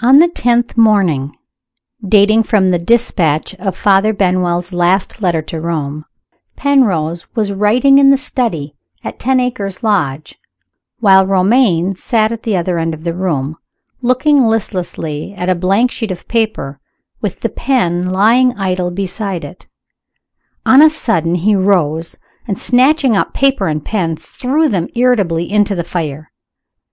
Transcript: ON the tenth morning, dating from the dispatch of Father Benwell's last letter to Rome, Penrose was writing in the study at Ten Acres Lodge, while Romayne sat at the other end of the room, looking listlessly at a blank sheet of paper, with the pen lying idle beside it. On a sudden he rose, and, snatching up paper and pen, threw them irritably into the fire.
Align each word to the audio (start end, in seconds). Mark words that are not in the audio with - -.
ON 0.00 0.20
the 0.20 0.28
tenth 0.28 0.76
morning, 0.76 1.36
dating 2.08 2.44
from 2.44 2.68
the 2.68 2.78
dispatch 2.78 3.56
of 3.56 3.76
Father 3.76 4.12
Benwell's 4.12 4.72
last 4.72 5.20
letter 5.20 5.42
to 5.42 5.60
Rome, 5.60 6.04
Penrose 6.54 7.26
was 7.34 7.50
writing 7.50 7.98
in 7.98 8.10
the 8.10 8.16
study 8.16 8.76
at 9.02 9.18
Ten 9.18 9.40
Acres 9.40 9.82
Lodge, 9.82 10.38
while 11.00 11.26
Romayne 11.26 11.96
sat 11.96 12.30
at 12.30 12.44
the 12.44 12.56
other 12.56 12.78
end 12.78 12.94
of 12.94 13.02
the 13.02 13.12
room, 13.12 13.56
looking 14.00 14.44
listlessly 14.44 15.34
at 15.36 15.48
a 15.50 15.56
blank 15.56 15.90
sheet 15.90 16.12
of 16.12 16.28
paper, 16.28 16.78
with 17.20 17.40
the 17.40 17.48
pen 17.48 18.10
lying 18.12 18.56
idle 18.56 18.92
beside 18.92 19.42
it. 19.42 19.66
On 20.64 20.80
a 20.80 20.88
sudden 20.88 21.34
he 21.34 21.56
rose, 21.56 22.16
and, 22.46 22.56
snatching 22.56 23.16
up 23.16 23.34
paper 23.34 23.66
and 23.66 23.84
pen, 23.84 24.14
threw 24.16 24.68
them 24.68 24.86
irritably 24.94 25.50
into 25.50 25.74
the 25.74 25.82
fire. 25.82 26.30